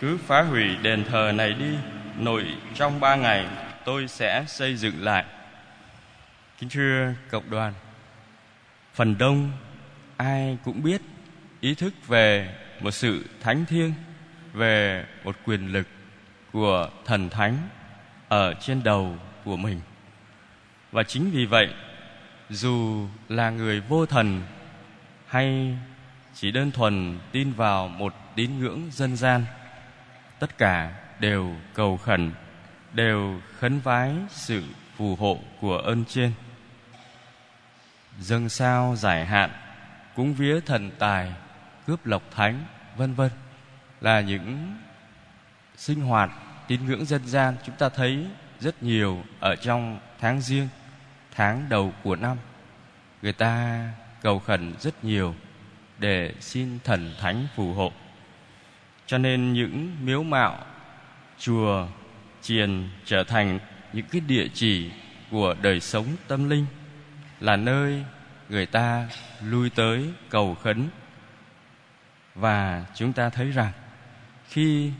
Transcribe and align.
cứ 0.00 0.18
phá 0.18 0.42
hủy 0.42 0.76
đền 0.82 1.04
thờ 1.04 1.32
này 1.34 1.52
đi, 1.52 1.74
nội 2.18 2.46
trong 2.74 3.00
ba 3.00 3.16
ngày 3.16 3.46
tôi 3.84 4.08
sẽ 4.08 4.44
xây 4.48 4.76
dựng 4.76 5.04
lại. 5.04 5.24
Kính 6.58 6.68
thưa 6.68 7.14
cộng 7.30 7.50
đoàn, 7.50 7.74
phần 8.94 9.18
đông 9.18 9.52
ai 10.16 10.58
cũng 10.64 10.82
biết 10.82 11.00
ý 11.60 11.74
thức 11.74 11.94
về 12.06 12.54
một 12.80 12.90
sự 12.90 13.24
thánh 13.40 13.64
thiêng, 13.66 13.92
về 14.52 15.06
một 15.24 15.36
quyền 15.44 15.72
lực 15.72 15.86
của 16.52 16.90
thần 17.04 17.30
thánh 17.30 17.68
ở 18.28 18.54
trên 18.54 18.82
đầu 18.82 19.16
của 19.44 19.56
mình. 19.56 19.80
Và 20.92 21.02
chính 21.02 21.30
vì 21.30 21.46
vậy, 21.46 21.68
dù 22.50 23.06
là 23.28 23.50
người 23.50 23.80
vô 23.80 24.06
thần 24.06 24.42
hay 25.26 25.76
chỉ 26.34 26.50
đơn 26.50 26.70
thuần 26.70 27.18
tin 27.32 27.52
vào 27.52 27.88
một 27.88 28.14
tín 28.34 28.58
ngưỡng 28.58 28.82
dân 28.90 29.16
gian 29.16 29.44
tất 30.40 30.58
cả 30.58 30.94
đều 31.20 31.54
cầu 31.74 31.96
khẩn, 31.96 32.32
đều 32.92 33.40
khấn 33.58 33.80
vái 33.80 34.14
sự 34.28 34.62
phù 34.96 35.16
hộ 35.16 35.38
của 35.60 35.76
ơn 35.76 36.04
trên. 36.04 36.32
Dâng 38.20 38.48
sao 38.48 38.96
giải 38.96 39.26
hạn, 39.26 39.50
cúng 40.16 40.34
vía 40.34 40.60
thần 40.60 40.90
tài, 40.98 41.32
cướp 41.86 42.06
lộc 42.06 42.22
thánh, 42.30 42.64
vân 42.96 43.14
vân 43.14 43.30
là 44.00 44.20
những 44.20 44.76
sinh 45.76 46.00
hoạt 46.00 46.30
tín 46.68 46.86
ngưỡng 46.86 47.04
dân 47.04 47.26
gian 47.26 47.56
chúng 47.64 47.76
ta 47.76 47.88
thấy 47.88 48.26
rất 48.60 48.82
nhiều 48.82 49.22
ở 49.40 49.56
trong 49.56 50.00
tháng 50.20 50.40
riêng, 50.40 50.68
tháng 51.34 51.68
đầu 51.68 51.92
của 52.02 52.16
năm. 52.16 52.36
Người 53.22 53.32
ta 53.32 53.82
cầu 54.22 54.38
khẩn 54.38 54.74
rất 54.80 55.04
nhiều 55.04 55.34
để 55.98 56.34
xin 56.40 56.78
thần 56.84 57.14
thánh 57.20 57.46
phù 57.56 57.72
hộ 57.72 57.92
cho 59.08 59.18
nên 59.18 59.52
những 59.52 59.96
miếu 60.04 60.22
mạo, 60.22 60.58
chùa, 61.38 61.86
chiền 62.42 62.88
trở 63.04 63.24
thành 63.24 63.58
những 63.92 64.06
cái 64.10 64.20
địa 64.20 64.48
chỉ 64.54 64.90
của 65.30 65.54
đời 65.62 65.80
sống 65.80 66.06
tâm 66.26 66.48
linh, 66.48 66.66
là 67.40 67.56
nơi 67.56 68.04
người 68.48 68.66
ta 68.66 69.08
lui 69.44 69.70
tới 69.70 70.12
cầu 70.30 70.54
khấn. 70.54 70.88
Và 72.34 72.86
chúng 72.94 73.12
ta 73.12 73.30
thấy 73.30 73.50
rằng, 73.50 73.72
khi 74.48 74.92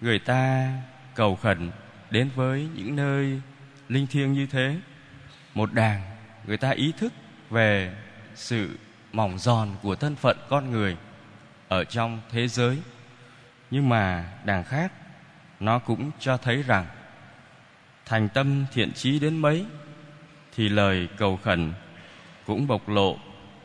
người 0.00 0.18
ta 0.18 0.72
cầu 1.14 1.36
khẩn 1.36 1.70
đến 2.10 2.30
với 2.34 2.68
những 2.74 2.96
nơi 2.96 3.40
linh 3.88 4.06
thiêng 4.06 4.32
như 4.32 4.46
thế, 4.46 4.76
một 5.54 5.72
đàng 5.72 6.02
người 6.46 6.56
ta 6.56 6.70
ý 6.70 6.92
thức 6.98 7.12
về 7.50 7.96
sự 8.34 8.78
mỏng 9.12 9.38
giòn 9.38 9.68
của 9.82 9.96
thân 9.96 10.16
phận 10.16 10.36
con 10.48 10.70
người 10.70 10.96
ở 11.68 11.84
trong 11.84 12.20
thế 12.30 12.48
giới 12.48 12.78
nhưng 13.74 13.88
mà 13.88 14.24
đàng 14.44 14.64
khác, 14.64 14.92
nó 15.60 15.78
cũng 15.78 16.10
cho 16.18 16.36
thấy 16.36 16.62
rằng, 16.62 16.86
thành 18.06 18.28
tâm 18.28 18.66
thiện 18.72 18.92
trí 18.92 19.18
đến 19.18 19.36
mấy, 19.36 19.66
thì 20.56 20.68
lời 20.68 21.08
cầu 21.16 21.36
khẩn 21.36 21.72
cũng 22.46 22.66
bộc 22.66 22.88
lộ 22.88 23.18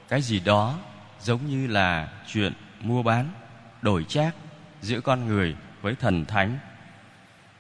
cái 0.07 0.21
gì 0.21 0.39
đó 0.39 0.80
giống 1.19 1.45
như 1.45 1.67
là 1.67 2.09
chuyện 2.27 2.53
mua 2.80 3.03
bán, 3.03 3.30
đổi 3.81 4.03
trác 4.03 4.35
giữa 4.81 5.02
con 5.02 5.27
người 5.27 5.55
với 5.81 5.95
thần 5.95 6.25
thánh. 6.25 6.57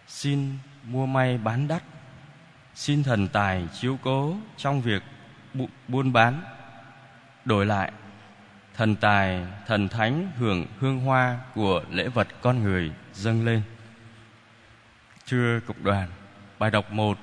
Xin 0.07 0.57
mua 0.83 1.05
may 1.05 1.37
bán 1.37 1.67
đắt, 1.67 1.83
xin 2.75 3.03
thần 3.03 3.27
tài 3.27 3.67
chiếu 3.73 3.97
cố 4.03 4.37
trong 4.57 4.81
việc 4.81 5.03
bu- 5.53 5.67
buôn 5.87 6.13
bán, 6.13 6.41
đổi 7.45 7.65
lại 7.65 7.91
thần 8.79 8.95
tài, 8.95 9.41
thần 9.67 9.89
thánh 9.89 10.31
hưởng 10.37 10.65
hương 10.79 10.99
hoa 10.99 11.39
của 11.55 11.83
lễ 11.91 12.07
vật 12.07 12.27
con 12.41 12.63
người 12.63 12.91
dâng 13.13 13.45
lên. 13.45 13.61
Thưa 15.27 15.59
cộng 15.59 15.83
đoàn, 15.83 16.09
bài 16.59 16.71
đọc 16.71 16.91
một 16.91 17.17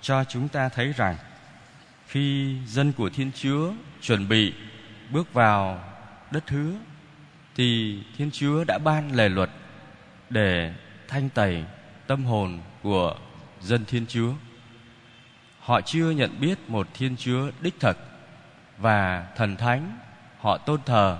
cho 0.00 0.24
chúng 0.24 0.48
ta 0.48 0.68
thấy 0.68 0.92
rằng, 0.92 1.16
khi 2.06 2.56
dân 2.66 2.92
của 2.92 3.10
thiên 3.10 3.30
chúa 3.34 3.72
chuẩn 4.00 4.28
bị 4.28 4.54
bước 5.10 5.32
vào 5.32 5.84
đất 6.30 6.50
hứa, 6.50 6.72
thì 7.54 8.02
thiên 8.16 8.30
chúa 8.30 8.64
đã 8.64 8.78
ban 8.78 9.12
lề 9.12 9.28
luật 9.28 9.50
để 10.30 10.74
thanh 11.08 11.28
tẩy 11.28 11.64
tâm 12.06 12.24
hồn 12.24 12.60
của 12.82 13.16
dân 13.60 13.84
thiên 13.84 14.06
chúa. 14.06 14.32
Họ 15.60 15.80
chưa 15.80 16.10
nhận 16.10 16.40
biết 16.40 16.58
một 16.70 16.88
thiên 16.94 17.16
chúa 17.16 17.50
đích 17.60 17.80
thực 17.80 17.98
và 18.78 19.26
thần 19.36 19.56
thánh 19.56 19.98
họ 20.38 20.58
tôn 20.58 20.80
thờ 20.86 21.18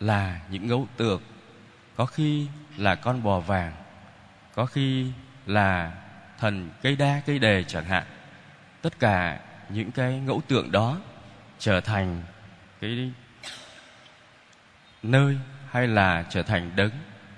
là 0.00 0.40
những 0.50 0.66
ngẫu 0.66 0.86
tượng. 0.96 1.22
Có 1.96 2.06
khi 2.06 2.46
là 2.76 2.94
con 2.94 3.22
bò 3.22 3.40
vàng, 3.40 3.72
có 4.54 4.66
khi 4.66 5.12
là 5.46 5.92
thần 6.38 6.70
cây 6.82 6.96
đa 6.96 7.20
cây 7.26 7.38
đề 7.38 7.64
chẳng 7.64 7.84
hạn. 7.84 8.04
Tất 8.82 8.98
cả 8.98 9.40
những 9.68 9.90
cái 9.90 10.20
ngẫu 10.20 10.40
tượng 10.48 10.72
đó 10.72 10.98
trở 11.58 11.80
thành 11.80 12.22
cái 12.80 13.12
nơi 15.02 15.36
hay 15.70 15.86
là 15.86 16.24
trở 16.30 16.42
thành 16.42 16.70
đấng 16.76 16.90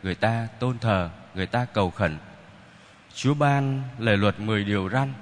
người 0.02 0.14
ta 0.14 0.48
tôn 0.58 0.78
thờ, 0.78 1.10
người 1.34 1.46
ta 1.46 1.64
cầu 1.64 1.90
khẩn. 1.90 2.18
Chúa 3.14 3.34
ban 3.34 3.82
lời 3.98 4.16
luật 4.16 4.40
10 4.40 4.64
điều 4.64 4.88
răn 4.88 5.12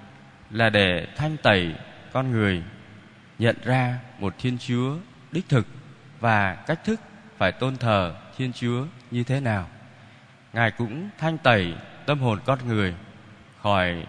là 0.50 0.70
để 0.70 1.06
thanh 1.16 1.36
tẩy 1.36 1.75
con 2.12 2.30
người, 2.30 2.62
nhận 3.38 3.56
ra 3.64 3.98
một 4.19 4.34
thiên 4.38 4.58
chúa 4.58 4.96
đích 5.33 5.49
thực 5.49 5.66
và 6.21 6.55
cách 6.55 6.84
thức 6.84 7.00
phải 7.39 7.53
tôn 7.53 7.77
thờ 7.77 8.15
thiên 8.37 8.53
chúa 8.53 8.87
như 9.11 9.25
thế 9.25 9.41
nào. 9.41 9.69
Ngài 10.53 10.71
cũng 10.71 11.09
thanh 11.19 11.39
tẩy 11.39 11.75
tâm 12.06 12.21
hồn 12.21 12.39
con 12.44 12.59
người 12.69 12.94
khỏi 13.62 14.06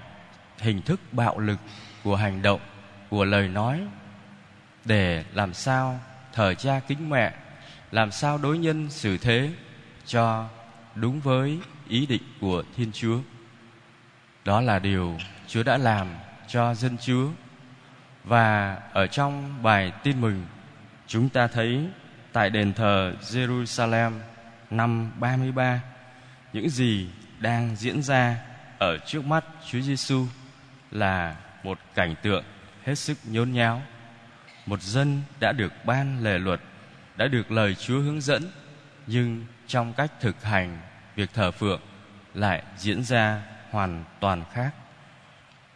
hình 0.59 0.81
thức 0.81 0.99
bạo 1.11 1.39
lực 1.39 1.59
của 2.03 2.15
hành 2.15 2.41
động, 2.41 2.61
của 3.09 3.25
lời 3.25 3.47
nói, 3.47 3.81
để 4.85 5.23
làm 5.33 5.53
sao 5.53 5.99
thờ 6.33 6.53
cha 6.53 6.79
kính 6.87 7.09
mẹ, 7.09 7.33
làm 7.91 8.11
sao 8.11 8.37
đối 8.37 8.57
nhân 8.57 8.89
xử 8.89 9.17
thế 9.17 9.49
cho 10.05 10.47
đúng 10.95 11.19
với 11.19 11.59
ý 11.87 12.05
định 12.05 12.23
của 12.41 12.63
thiên 12.75 12.91
chúa. 12.91 13.19
Đó 14.45 14.61
là 14.61 14.79
điều 14.79 15.17
chúa 15.47 15.63
đã 15.63 15.77
làm 15.77 16.07
cho 16.47 16.73
dân 16.73 16.97
chúa. 16.97 17.29
Và 18.23 18.75
ở 18.93 19.07
trong 19.07 19.63
bài 19.63 19.91
tin 20.03 20.21
mừng 20.21 20.45
chúng 21.09 21.29
ta 21.29 21.47
thấy 21.47 21.87
tại 22.33 22.49
đền 22.49 22.73
thờ 22.73 23.13
Jerusalem 23.21 24.19
năm 24.69 25.11
33 25.19 25.81
những 26.53 26.69
gì 26.69 27.09
đang 27.39 27.75
diễn 27.75 28.01
ra 28.01 28.37
ở 28.79 28.97
trước 28.97 29.25
mắt 29.25 29.45
Chúa 29.69 29.79
Giêsu 29.81 30.25
là 30.91 31.35
một 31.63 31.79
cảnh 31.95 32.15
tượng 32.21 32.43
hết 32.83 32.95
sức 32.95 33.17
nhốn 33.23 33.51
nháo. 33.51 33.81
Một 34.65 34.81
dân 34.81 35.21
đã 35.39 35.51
được 35.51 35.73
ban 35.85 36.23
lề 36.23 36.37
luật, 36.37 36.59
đã 37.17 37.27
được 37.27 37.51
lời 37.51 37.75
Chúa 37.75 37.99
hướng 37.99 38.21
dẫn, 38.21 38.51
nhưng 39.07 39.45
trong 39.67 39.93
cách 39.93 40.11
thực 40.19 40.43
hành 40.43 40.77
việc 41.15 41.29
thờ 41.33 41.51
phượng 41.51 41.81
lại 42.33 42.63
diễn 42.77 43.03
ra 43.03 43.41
hoàn 43.71 44.03
toàn 44.19 44.43
khác. 44.53 44.71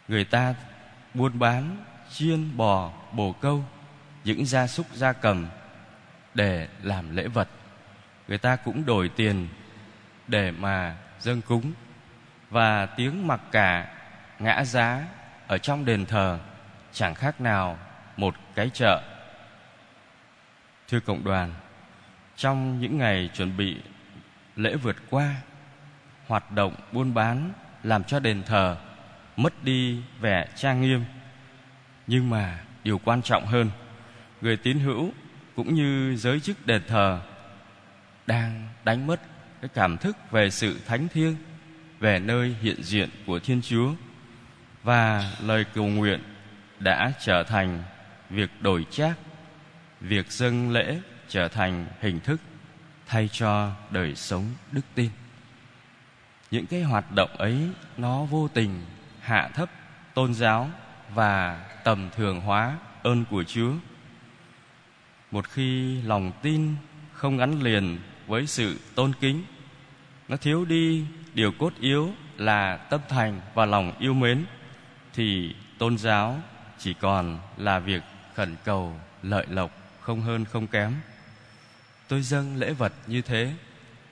Người 0.08 0.24
ta 0.24 0.54
buôn 1.14 1.38
bán 1.38 1.84
chiên 2.12 2.56
bò 2.56 2.92
bồ 3.12 3.32
câu 3.32 3.64
những 4.24 4.46
gia 4.46 4.66
súc 4.66 4.86
gia 4.94 5.12
cầm 5.12 5.46
để 6.34 6.68
làm 6.82 7.16
lễ 7.16 7.26
vật. 7.26 7.48
Người 8.28 8.38
ta 8.38 8.56
cũng 8.56 8.86
đổi 8.86 9.08
tiền 9.08 9.48
để 10.28 10.50
mà 10.50 10.96
dâng 11.20 11.42
cúng. 11.42 11.72
Và 12.50 12.86
tiếng 12.86 13.26
mặc 13.26 13.40
cả 13.52 13.96
ngã 14.38 14.64
giá 14.64 15.06
ở 15.46 15.58
trong 15.58 15.84
đền 15.84 16.06
thờ 16.06 16.38
chẳng 16.92 17.14
khác 17.14 17.40
nào 17.40 17.78
một 18.16 18.34
cái 18.54 18.70
chợ. 18.74 19.02
Thưa 20.88 21.00
cộng 21.00 21.24
đoàn, 21.24 21.54
trong 22.36 22.80
những 22.80 22.98
ngày 22.98 23.30
chuẩn 23.34 23.56
bị 23.56 23.76
lễ 24.56 24.76
vượt 24.76 24.96
qua, 25.10 25.34
hoạt 26.26 26.50
động 26.50 26.74
buôn 26.92 27.14
bán 27.14 27.52
làm 27.82 28.04
cho 28.04 28.20
đền 28.20 28.42
thờ 28.42 28.76
mất 29.36 29.64
đi 29.64 30.02
vẻ 30.20 30.48
trang 30.56 30.80
nghiêm. 30.80 31.04
Nhưng 32.06 32.30
mà 32.30 32.58
điều 32.84 32.98
quan 32.98 33.22
trọng 33.22 33.46
hơn 33.46 33.70
người 34.44 34.56
tín 34.56 34.78
hữu 34.78 35.12
cũng 35.56 35.74
như 35.74 36.16
giới 36.16 36.40
chức 36.40 36.66
đền 36.66 36.82
thờ 36.88 37.20
đang 38.26 38.68
đánh 38.84 39.06
mất 39.06 39.20
cái 39.60 39.68
cảm 39.74 39.98
thức 39.98 40.16
về 40.30 40.50
sự 40.50 40.80
thánh 40.86 41.08
thiêng, 41.08 41.36
về 42.00 42.18
nơi 42.18 42.56
hiện 42.60 42.82
diện 42.82 43.08
của 43.26 43.38
thiên 43.38 43.62
chúa 43.62 43.92
và 44.82 45.32
lời 45.42 45.64
cầu 45.74 45.86
nguyện 45.86 46.22
đã 46.78 47.12
trở 47.20 47.42
thành 47.42 47.82
việc 48.30 48.50
đổi 48.60 48.86
trác, 48.90 49.18
việc 50.00 50.32
dâng 50.32 50.70
lễ 50.70 51.00
trở 51.28 51.48
thành 51.48 51.86
hình 52.00 52.20
thức 52.20 52.40
thay 53.06 53.28
cho 53.32 53.72
đời 53.90 54.14
sống 54.14 54.44
đức 54.72 54.84
tin. 54.94 55.10
Những 56.50 56.66
cái 56.66 56.82
hoạt 56.82 57.12
động 57.12 57.36
ấy 57.36 57.68
nó 57.96 58.24
vô 58.24 58.48
tình 58.48 58.84
hạ 59.20 59.48
thấp 59.54 59.70
tôn 60.14 60.34
giáo 60.34 60.70
và 61.14 61.66
tầm 61.84 62.10
thường 62.16 62.40
hóa 62.40 62.78
ơn 63.02 63.24
của 63.30 63.44
chúa 63.44 63.72
một 65.34 65.48
khi 65.48 66.02
lòng 66.02 66.32
tin 66.42 66.74
không 67.12 67.36
gắn 67.36 67.62
liền 67.62 67.98
với 68.26 68.46
sự 68.46 68.80
tôn 68.94 69.12
kính, 69.20 69.44
nó 70.28 70.36
thiếu 70.36 70.64
đi 70.64 71.04
điều 71.34 71.52
cốt 71.58 71.72
yếu 71.80 72.10
là 72.36 72.76
tâm 72.76 73.00
thành 73.08 73.40
và 73.54 73.66
lòng 73.66 73.92
yêu 73.98 74.14
mến, 74.14 74.44
thì 75.12 75.54
tôn 75.78 75.98
giáo 75.98 76.40
chỉ 76.78 76.94
còn 76.94 77.38
là 77.56 77.78
việc 77.78 78.02
khẩn 78.34 78.56
cầu 78.64 79.00
lợi 79.22 79.46
lộc 79.50 79.70
không 80.00 80.20
hơn 80.20 80.44
không 80.44 80.66
kém. 80.66 80.94
Tôi 82.08 82.22
dâng 82.22 82.56
lễ 82.56 82.72
vật 82.72 82.92
như 83.06 83.22
thế 83.22 83.52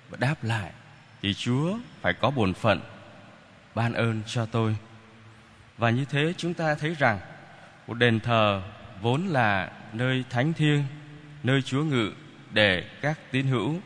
và 0.09 0.17
đáp 0.21 0.45
lại, 0.45 0.73
thì 1.21 1.35
chúa 1.35 1.79
phải 2.01 2.13
có 2.15 2.31
bổn 2.31 2.55
phận 2.55 2.81
ban 3.75 3.93
ơn 3.93 4.23
cho 4.27 4.47
tôi. 4.47 4.77
Và 5.79 5.91
như 5.91 6.05
thế 6.05 6.35
chúng 6.37 6.55
ta 6.55 6.75
thấy 6.75 6.95
rằng 6.99 7.19
một 7.87 7.95
đền 7.95 8.21
thờ 8.21 8.63
vốn 9.03 9.27
là 9.27 9.73
nơi 9.93 10.25
thánh 10.31 10.53
thiêng 10.53 10.85
nơi 11.43 11.63
chúa 11.63 11.85
ngự 11.85 12.13
để 12.53 12.85
các 13.01 13.19
tín 13.31 13.47
hữu 13.47 13.81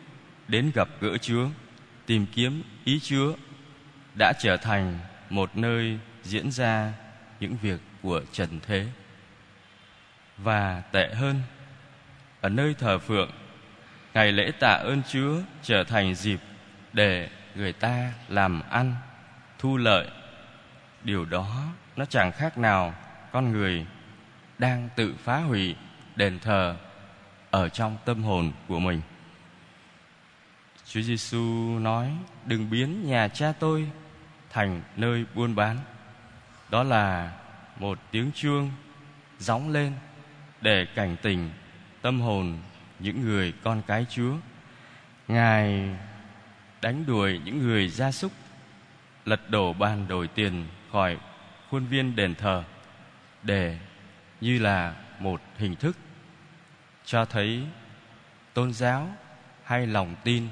đến 0.48 0.70
gặp 0.74 0.88
gỡ 1.00 1.18
chúa, 1.18 1.48
tìm 2.06 2.26
kiếm 2.32 2.62
ý 2.84 3.00
chúa 3.00 3.34
đã 4.18 4.32
trở 4.38 4.56
thành 4.56 4.98
một 5.30 5.56
nơi 5.56 5.98
diễn 6.22 6.50
ra 6.50 6.92
những 7.40 7.56
việc 7.62 7.80
của 8.02 8.22
trần 8.32 8.60
thế. 8.66 8.86
Và 10.38 10.82
tệ 10.92 11.14
hơn, 11.14 11.42
ở 12.40 12.48
nơi 12.48 12.74
thờ 12.74 12.98
phượng, 12.98 13.30
ngày 14.14 14.32
lễ 14.32 14.50
tạ 14.60 14.72
ơn 14.72 15.02
chúa 15.12 15.40
trở 15.62 15.84
thành 15.84 16.14
dịp 16.14 16.40
để 16.92 17.28
người 17.54 17.72
ta 17.72 18.12
làm 18.28 18.62
ăn, 18.70 18.94
thu 19.58 19.76
lợi. 19.76 20.06
Điều 21.04 21.24
đó 21.24 21.62
nó 21.96 22.04
chẳng 22.04 22.32
khác 22.32 22.58
nào 22.58 22.94
con 23.32 23.52
người 23.52 23.86
đang 24.58 24.88
tự 24.96 25.14
phá 25.24 25.38
hủy 25.38 25.76
đền 26.16 26.38
thờ 26.38 26.76
ở 27.56 27.68
trong 27.68 27.96
tâm 28.04 28.22
hồn 28.22 28.52
của 28.68 28.78
mình 28.78 29.00
Chúa 30.86 31.00
Giêsu 31.00 31.78
nói 31.78 32.12
đừng 32.46 32.70
biến 32.70 33.06
nhà 33.06 33.28
cha 33.28 33.52
tôi 33.58 33.90
thành 34.50 34.82
nơi 34.96 35.24
buôn 35.34 35.54
bán 35.54 35.76
đó 36.70 36.82
là 36.82 37.32
một 37.80 37.98
tiếng 38.10 38.30
chuông 38.34 38.70
gióng 39.38 39.70
lên 39.70 39.92
để 40.60 40.86
cảnh 40.94 41.16
tỉnh 41.22 41.50
tâm 42.02 42.20
hồn 42.20 42.58
những 42.98 43.22
người 43.22 43.52
con 43.64 43.82
cái 43.86 44.06
Chúa. 44.10 44.34
Ngài 45.28 45.88
đánh 46.82 47.06
đuổi 47.06 47.40
những 47.44 47.58
người 47.58 47.88
gia 47.88 48.12
súc, 48.12 48.32
lật 49.24 49.50
đổ 49.50 49.72
bàn 49.72 50.08
đổi 50.08 50.28
tiền 50.28 50.66
khỏi 50.92 51.18
khuôn 51.70 51.86
viên 51.86 52.16
đền 52.16 52.34
thờ 52.34 52.64
để 53.42 53.78
như 54.40 54.58
là 54.58 54.94
một 55.20 55.40
hình 55.58 55.76
thức 55.76 55.96
cho 57.06 57.24
thấy 57.24 57.62
tôn 58.54 58.72
giáo 58.72 59.08
hay 59.64 59.86
lòng 59.86 60.14
tin 60.24 60.48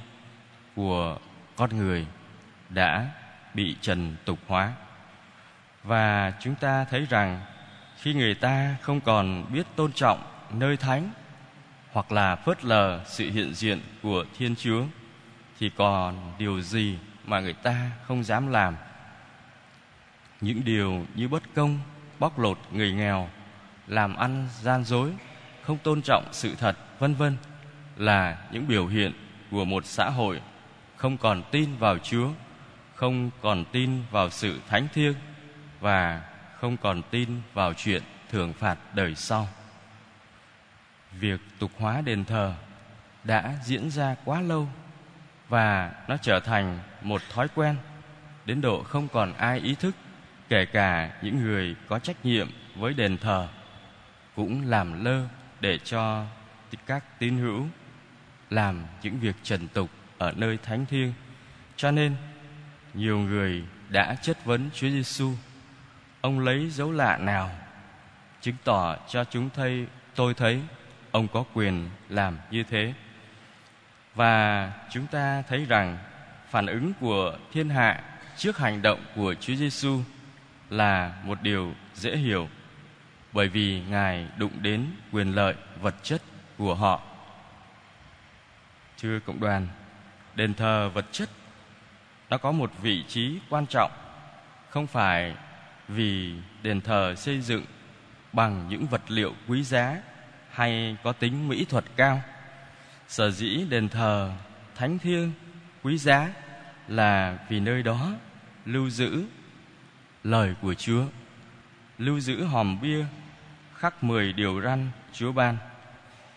của 0.77 1.19
con 1.57 1.77
người 1.77 2.07
đã 2.69 3.11
bị 3.55 3.77
trần 3.81 4.17
tục 4.25 4.39
hóa. 4.47 4.73
Và 5.83 6.33
chúng 6.41 6.55
ta 6.55 6.85
thấy 6.85 7.07
rằng 7.11 7.41
khi 7.99 8.15
người 8.15 8.35
ta 8.35 8.77
không 8.83 9.01
còn 9.01 9.45
biết 9.53 9.67
tôn 9.77 9.93
trọng 9.93 10.23
nơi 10.51 10.77
thánh 10.77 11.11
hoặc 11.93 12.13
là 12.13 12.37
phớt 12.37 12.65
lờ 12.65 13.05
sự 13.07 13.31
hiện 13.31 13.55
diện 13.55 13.81
của 14.03 14.25
thiên 14.39 14.57
chúa, 14.57 14.85
thì 15.59 15.71
còn 15.77 16.33
điều 16.39 16.61
gì 16.61 16.99
mà 17.25 17.41
người 17.41 17.53
ta 17.53 17.91
không 18.05 18.25
dám 18.25 18.47
làm? 18.47 18.77
Những 20.41 20.65
điều 20.65 21.07
như 21.15 21.29
bất 21.29 21.43
công, 21.55 21.79
bóc 22.19 22.39
lột 22.39 22.59
người 22.73 22.93
nghèo, 22.93 23.29
làm 23.87 24.17
ăn 24.17 24.49
gian 24.61 24.85
dối 24.85 25.13
không 25.67 25.79
tôn 25.79 26.03
trọng 26.03 26.25
sự 26.33 26.55
thật, 26.59 26.77
vân 26.99 27.15
vân, 27.15 27.37
là 27.97 28.39
những 28.53 28.69
biểu 28.69 28.87
hiện 28.87 29.13
của 29.51 29.65
một 29.65 29.87
xã 29.87 30.11
hội 30.11 30.41
không 30.97 31.17
còn 31.17 31.43
tin 31.51 31.77
vào 31.77 31.99
chúa, 31.99 32.29
không 32.95 33.31
còn 33.43 33.65
tin 33.73 34.03
vào 34.11 34.31
sự 34.31 34.61
thánh 34.69 34.89
thiêng 34.95 35.15
và 35.81 36.23
không 36.61 36.77
còn 36.77 37.03
tin 37.11 37.29
vào 37.55 37.75
chuyện 37.75 38.03
thưởng 38.31 38.53
phạt 38.53 38.95
đời 38.95 39.15
sau. 39.15 39.49
Việc 41.13 41.41
tục 41.59 41.71
hóa 41.79 42.01
đền 42.01 42.25
thờ 42.25 42.55
đã 43.25 43.55
diễn 43.65 43.91
ra 43.91 44.17
quá 44.25 44.41
lâu 44.41 44.69
và 45.49 45.93
nó 46.09 46.17
trở 46.17 46.41
thành 46.41 46.79
một 47.03 47.23
thói 47.33 47.49
quen 47.55 47.77
đến 48.45 48.61
độ 48.61 48.83
không 48.83 49.09
còn 49.09 49.33
ai 49.33 49.59
ý 49.59 49.75
thức, 49.75 49.95
kể 50.49 50.65
cả 50.65 51.19
những 51.23 51.43
người 51.43 51.77
có 51.89 51.99
trách 51.99 52.25
nhiệm 52.25 52.49
với 52.77 52.95
đền 52.95 53.19
thờ, 53.19 53.49
cũng 54.37 54.67
làm 54.67 55.05
lơ 55.05 55.27
để 55.61 55.79
cho 55.79 56.25
các 56.87 57.19
tín 57.19 57.39
hữu 57.39 57.67
làm 58.51 58.85
những 59.03 59.19
việc 59.19 59.37
trần 59.43 59.69
tục 59.69 59.91
ở 60.19 60.33
nơi 60.37 60.59
thánh 60.63 60.87
thiêng. 60.87 61.13
Cho 61.77 61.91
nên, 61.91 62.17
nhiều 62.95 63.19
người 63.19 63.65
đã 63.89 64.15
chất 64.15 64.45
vấn 64.45 64.71
Chúa 64.75 64.89
Giêsu 64.89 65.33
ông 66.21 66.39
lấy 66.39 66.71
dấu 66.71 66.93
lạ 66.93 67.17
nào 67.17 67.51
chứng 68.41 68.57
tỏ 68.65 68.97
cho 69.09 69.25
chúng 69.25 69.51
thấy 69.51 69.87
tôi 70.15 70.35
thấy 70.35 70.61
ông 71.11 71.29
có 71.29 71.45
quyền 71.55 71.91
làm 72.09 72.39
như 72.51 72.63
thế? 72.63 72.95
Và 74.15 74.73
chúng 74.91 75.07
ta 75.07 75.43
thấy 75.43 75.65
rằng 75.65 75.99
phản 76.51 76.67
ứng 76.67 76.93
của 77.01 77.39
thiên 77.53 77.69
hạ 77.69 78.05
trước 78.37 78.59
hành 78.59 78.83
động 78.83 79.05
của 79.17 79.35
Chúa 79.35 79.55
Giêsu 79.55 80.01
là 80.71 81.15
một 81.25 81.43
điều 81.43 81.75
dễ 81.95 82.17
hiểu 82.17 82.49
bởi 83.35 83.49
vì 83.49 83.83
ngài 83.89 84.27
đụng 84.39 84.63
đến 84.63 84.87
quyền 85.13 85.35
lợi 85.35 85.55
vật 85.81 85.95
chất 86.03 86.23
của 86.59 86.75
họ. 86.75 87.01
Thưa 88.99 89.21
cộng 89.21 89.41
đoàn, 89.41 89.69
đền 90.35 90.55
thờ 90.55 90.91
vật 90.95 91.07
chất 91.13 91.31
nó 92.31 92.39
có 92.39 92.53
một 92.53 92.73
vị 92.83 93.05
trí 93.09 93.39
quan 93.51 93.67
trọng, 93.67 93.91
không 94.71 94.87
phải 94.87 95.37
vì 95.89 96.35
đền 96.63 96.81
thờ 96.81 97.15
xây 97.15 97.41
dựng 97.41 97.65
bằng 98.33 98.69
những 98.69 98.87
vật 98.87 99.03
liệu 99.09 99.35
quý 99.49 99.63
giá 99.63 100.03
hay 100.51 100.97
có 101.03 101.13
tính 101.13 101.49
mỹ 101.49 101.65
thuật 101.65 101.85
cao. 101.97 102.23
Sở 103.09 103.31
dĩ 103.31 103.65
đền 103.69 103.89
thờ 103.89 104.33
thánh 104.75 104.99
thiêng 104.99 105.33
quý 105.83 105.99
giá 105.99 106.31
là 106.89 107.39
vì 107.49 107.61
nơi 107.61 107.83
đó 107.83 108.13
lưu 108.65 108.91
giữ 108.91 109.25
lời 110.25 110.55
của 110.63 110.75
chúa, 110.75 111.05
lưu 111.99 112.21
giữ 112.21 112.45
hòm 112.45 112.81
bia 112.81 113.05
khắc 113.85 114.05
mười 114.05 114.33
điều 114.33 114.61
răn 114.61 114.91
chúa 115.13 115.33
ban, 115.33 115.57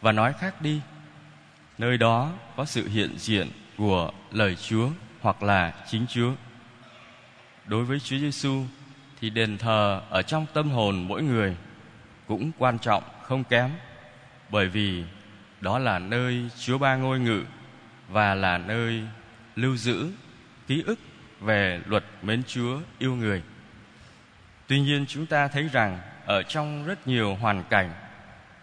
và 0.02 0.12
nói 0.12 0.34
khác 0.34 0.62
đi, 0.62 0.82
nơi 1.78 1.98
đó 1.98 2.32
có 2.56 2.66
sự 2.66 2.88
hiện 2.88 3.18
diện 3.18 3.48
của 3.78 4.12
lời 4.32 4.56
chúa 4.56 4.90
hoặc 5.22 5.44
là 5.44 5.74
chính 5.88 6.06
chúa 6.08 6.32
đối 7.66 7.86
với 7.86 8.00
chúa 8.00 8.18
giêsu 8.18 8.64
thì 9.22 9.30
đền 9.30 9.58
thờ 9.58 10.02
ở 10.10 10.22
trong 10.22 10.46
tâm 10.54 10.70
hồn 10.70 11.08
mỗi 11.08 11.24
người 11.24 11.56
cũng 12.28 12.52
quan 12.58 12.80
trọng 12.80 13.04
không 13.24 13.44
kém, 13.44 13.70
bởi 14.50 14.68
vì 14.68 15.04
đó 15.62 15.80
là 15.80 16.00
nơi 16.00 16.50
Chúa 16.60 16.78
Ba 16.78 16.96
ngôi 16.96 17.20
ngự 17.20 17.44
và 18.10 18.36
là 18.36 18.58
nơi 18.58 19.04
lưu 19.56 19.78
giữ 19.78 20.12
ký 20.68 20.84
ức 20.86 21.00
về 21.40 21.82
luật 21.86 22.04
mến 22.22 22.44
Chúa 22.48 22.80
yêu 23.00 23.16
người. 23.16 23.44
Tuy 24.68 24.80
nhiên 24.80 25.06
chúng 25.08 25.26
ta 25.26 25.48
thấy 25.48 25.70
rằng 25.72 26.00
ở 26.28 26.44
trong 26.44 26.86
rất 26.86 27.08
nhiều 27.08 27.36
hoàn 27.36 27.64
cảnh 27.70 27.94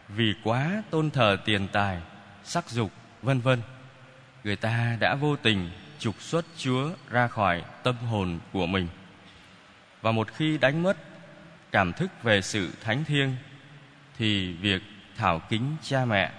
vì 0.08 0.34
quá 0.42 0.82
tôn 0.90 1.10
thờ 1.10 1.36
tiền 1.44 1.68
tài, 1.72 2.00
sắc 2.44 2.70
dục, 2.70 2.92
vân 3.22 3.40
vân, 3.40 3.62
người 4.44 4.56
ta 4.56 4.96
đã 5.00 5.14
vô 5.14 5.36
tình 5.36 5.70
trục 5.98 6.22
xuất 6.22 6.44
Chúa 6.56 6.90
ra 7.10 7.28
khỏi 7.28 7.62
tâm 7.82 7.96
hồn 7.96 8.38
của 8.52 8.66
mình. 8.66 8.88
Và 10.02 10.12
một 10.12 10.28
khi 10.34 10.58
đánh 10.58 10.82
mất 10.82 10.96
cảm 11.72 11.92
thức 11.92 12.10
về 12.22 12.42
sự 12.42 12.72
thánh 12.80 13.04
thiêng 13.04 13.36
thì 14.18 14.52
việc 14.52 14.82
thảo 15.16 15.40
kính 15.48 15.76
cha 15.82 16.04
mẹ 16.04 16.32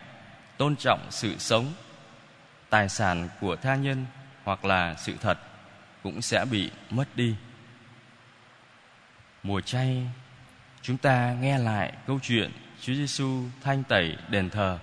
tôn 0.58 0.75
trọng 0.75 1.08
sự 1.10 1.38
sống 1.38 1.74
tài 2.70 2.89
sản 2.89 3.29
của 3.41 3.55
tha 3.55 3.75
nhân 3.75 4.05
hoặc 4.44 4.65
là 4.65 4.96
sự 4.98 5.15
thật 5.22 5.38
cũng 6.03 6.22
sẽ 6.22 6.46
bị 6.51 6.72
mất 6.89 7.08
đi 7.15 7.36
mùa 9.44 9.62
chay 9.62 10.08
chúng 10.86 10.98
ta 10.98 11.36
nghe 11.42 11.58
lại 11.58 11.94
câu 12.08 12.20
chuyện 12.22 12.51
Chúa 12.82 12.94
Giêsu 12.94 13.44
thanh 13.62 13.84
tẩy 13.84 14.18
đền 14.30 14.50
thờ 14.50 14.80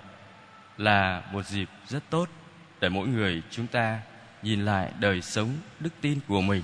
là 0.77 1.23
một 1.33 1.47
dịp 1.47 1.69
rất 1.89 2.03
tốt 2.11 2.29
để 2.81 2.89
mỗi 2.89 3.09
người 3.09 3.43
chúng 3.51 3.67
ta 3.67 4.01
nhìn 4.43 4.65
lại 4.65 4.93
đời 4.99 5.23
sống 5.23 5.49
đức 5.81 5.91
tin 6.01 6.21
của 6.29 6.41
mình. 6.41 6.63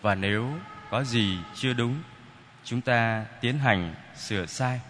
Và 0.00 0.14
nếu 0.14 0.50
có 0.90 1.04
gì 1.04 1.38
chưa 1.54 1.72
đúng, 1.72 2.02
chúng 2.64 2.80
ta 2.80 3.26
tiến 3.40 3.58
hành 3.58 3.94
sửa 4.16 4.46
sai. 4.46 4.80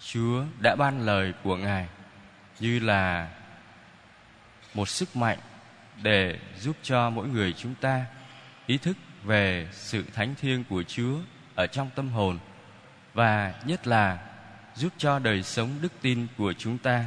Chúa 0.00 0.44
đã 0.62 0.76
ban 0.76 1.06
lời 1.06 1.32
của 1.42 1.56
ngài 1.56 1.88
như 2.60 2.78
là 2.78 3.28
một 4.74 4.88
sức 4.88 5.16
mạnh 5.16 5.38
để 6.02 6.38
giúp 6.58 6.76
cho 6.82 7.10
mỗi 7.10 7.28
người 7.28 7.52
chúng 7.52 7.74
ta 7.74 8.06
ý 8.66 8.78
thức 8.78 8.96
về 9.24 9.68
sự 9.72 10.04
thánh 10.14 10.34
thiêng 10.34 10.64
của 10.64 10.82
chúa 10.82 11.18
ở 11.54 11.66
trong 11.66 11.90
tâm 11.94 12.08
hồn 12.08 12.38
và 13.18 13.54
nhất 13.64 13.86
là 13.86 14.18
giúp 14.74 14.92
cho 14.98 15.18
đời 15.18 15.42
sống 15.42 15.70
đức 15.82 15.92
tin 16.00 16.26
của 16.36 16.52
chúng 16.52 16.78
ta 16.78 17.06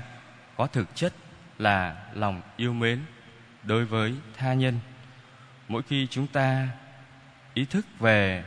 có 0.58 0.68
thực 0.68 0.96
chất 0.96 1.13
là 1.58 2.06
lòng 2.13 2.41
yêu 2.58 2.74
mến 2.74 3.00
đối 3.63 3.86
với 3.86 4.13
tha 4.38 4.53
nhân 4.53 4.80
mỗi 5.68 5.82
khi 5.82 6.08
chúng 6.08 6.27
ta 6.27 6.68
ý 7.53 7.65
thức 7.65 7.86
về 8.00 8.44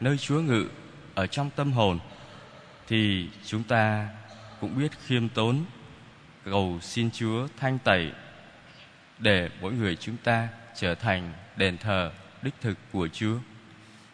nơi 0.00 0.18
Chúa 0.18 0.40
ngự 0.40 0.68
ở 1.14 1.26
trong 1.26 1.50
tâm 1.56 1.72
hồn, 1.72 1.98
thì 2.88 3.28
chúng 3.46 3.62
ta 3.62 4.08
cũng 4.60 4.78
biết 4.78 4.92
khiêm 5.06 5.28
tốn 5.28 5.64
cầu 6.44 6.78
xin 6.82 7.10
Chúa 7.10 7.48
thanh 7.56 7.78
tẩy 7.78 8.12
để 9.18 9.48
mỗi 9.60 9.72
người 9.72 9.96
chúng 9.96 10.16
ta 10.16 10.48
trở 10.76 10.94
thành 10.94 11.32
đền 11.56 11.78
thờ 11.78 12.12
đích 12.42 12.54
thực 12.60 12.78
của 12.92 13.08
Chúa. 13.08 13.38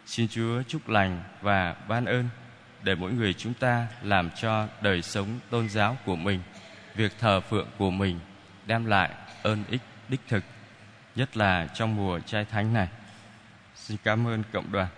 Xin 0.06 0.28
Chúa 0.28 0.62
chúc 0.68 0.88
lành 0.88 1.22
và 1.40 1.76
ban 1.88 2.04
ơn 2.04 2.28
để 2.82 2.94
mỗi 2.94 3.12
người 3.12 3.34
chúng 3.34 3.54
ta 3.54 3.86
làm 4.02 4.30
cho 4.30 4.66
đời 4.80 5.02
sống 5.02 5.38
tôn 5.50 5.68
giáo 5.68 5.96
của 6.04 6.16
mình, 6.16 6.40
việc 6.94 7.12
thờ 7.18 7.40
phượng 7.40 7.68
của 7.78 7.90
mình 7.90 8.20
đem 8.66 8.86
lại 8.86 9.10
ơn 9.42 9.64
ích 9.70 9.80
đích 10.08 10.20
thực, 10.28 10.44
nhất 11.16 11.36
là 11.36 11.66
trong 11.74 11.96
mùa 11.96 12.20
trai 12.20 12.44
thánh 12.44 12.72
này. 12.72 12.88
Xin 13.74 13.96
cảm 14.04 14.26
ơn 14.26 14.42
cộng 14.52 14.72
đoàn. 14.72 14.88